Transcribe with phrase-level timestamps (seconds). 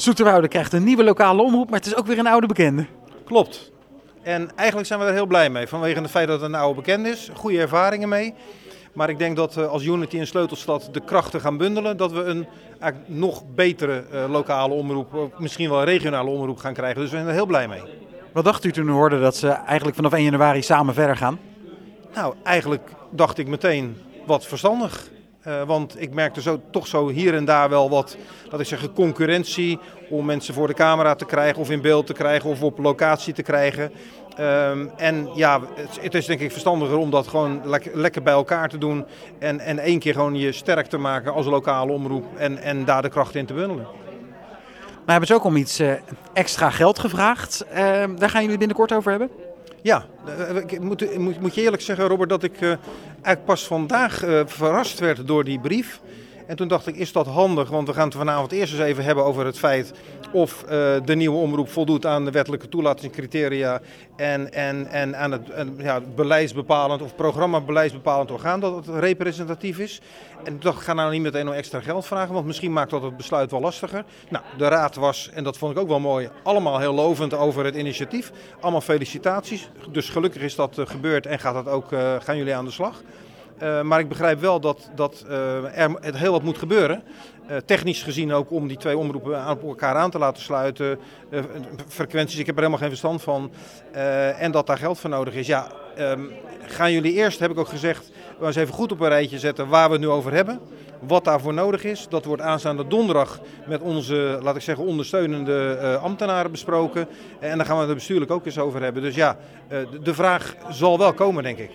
[0.00, 2.86] Zoeterwoude krijgt een nieuwe lokale omroep, maar het is ook weer een oude bekende.
[3.24, 3.72] Klopt.
[4.22, 5.66] En eigenlijk zijn we er heel blij mee.
[5.66, 7.30] Vanwege het feit dat het een oude bekende is.
[7.34, 8.34] Goede ervaringen mee.
[8.92, 12.22] Maar ik denk dat uh, als Unity en Sleutelstad de krachten gaan bundelen, dat we
[12.22, 12.46] een
[13.06, 17.00] nog betere uh, lokale omroep, misschien wel een regionale omroep gaan krijgen.
[17.00, 17.82] Dus we zijn er heel blij mee.
[18.32, 21.38] Wat dacht u toen u hoorde dat ze eigenlijk vanaf 1 januari samen verder gaan?
[22.14, 25.08] Nou, eigenlijk dacht ik meteen wat verstandig.
[25.46, 28.16] Uh, want ik merkte zo, toch zo hier en daar wel wat,
[28.50, 29.78] dat ik zeg, concurrentie
[30.10, 33.32] om mensen voor de camera te krijgen of in beeld te krijgen of op locatie
[33.34, 33.92] te krijgen.
[34.40, 35.60] Um, en ja,
[36.00, 39.04] het, is denk ik verstandiger om dat gewoon le lekker bij elkaar te doen
[39.38, 43.02] en, en één keer gewoon je sterk te maken als lokale omroep en, en daar
[43.02, 43.86] de kracht in te bundelen.
[45.04, 45.92] Maar hebben ze ook om iets uh,
[46.32, 47.64] extra geld gevraagd.
[47.70, 47.76] Uh,
[48.16, 49.30] daar gaan jullie binnenkort over hebben?
[49.82, 50.06] Ja,
[50.66, 52.68] ik moet, moet, moet je eerlijk zeggen, Robert, dat ik uh,
[53.12, 56.00] eigenlijk pas vandaag uh, verrast werd door die brief.
[56.48, 57.68] En toen dacht ik, is dat handig?
[57.68, 59.92] Want we gaan het vanavond eerst eens even hebben over het feit
[60.32, 60.68] of uh,
[61.04, 63.80] de nieuwe omroep voldoet aan de wettelijke toelatingscriteria
[64.16, 65.42] en, en, en aan het
[65.78, 70.00] ja, beleidsbepalend of programmabeleidsbepalend orgaan dat het representatief is.
[70.38, 72.90] En toen dacht ik, ga nou niet meteen nog extra geld vragen, want misschien maakt
[72.90, 74.04] dat het besluit wel lastiger.
[74.28, 77.64] Nou, de raad was, en dat vond ik ook wel mooi, allemaal heel lovend over
[77.64, 78.32] het initiatief.
[78.60, 79.70] Allemaal felicitaties.
[79.90, 82.70] Dus gelukkig is dat uh, gebeurd en gaat dat ook, uh, gaan jullie aan de
[82.70, 83.02] slag.
[83.62, 87.02] Uh, maar ik begrijp wel dat, dat uh, er heel wat moet gebeuren.
[87.50, 90.98] Uh, technisch gezien ook om die twee omroepen aan elkaar aan te laten sluiten.
[91.88, 93.50] frequenties, ik heb er helemaal geen verstand van.
[94.38, 95.46] en dat daar geld voor nodig is.
[95.46, 95.66] Ja,
[95.98, 96.30] um,
[96.66, 99.68] gaan jullie eerst, heb ik ook gezegd, we eens even goed op een rijtje zetten
[99.68, 100.60] waar we het nu over hebben.
[101.00, 102.06] Wat daarvoor nodig is.
[102.08, 107.08] Dat wordt aanstaande donderdag met onze, laat ik zeggen, ondersteunende ambtenaren besproken.
[107.40, 109.02] En daar gaan we het bestuurlijk ook eens over hebben.
[109.02, 109.36] Dus ja,
[110.02, 111.70] de vraag zal wel komen, denk ik.